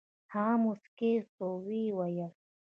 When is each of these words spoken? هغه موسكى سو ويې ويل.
هغه 0.33 0.55
موسكى 0.63 1.13
سو 1.33 1.47
ويې 1.65 1.89
ويل. 1.97 2.31